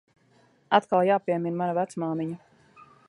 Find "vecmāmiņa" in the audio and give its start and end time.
1.81-2.41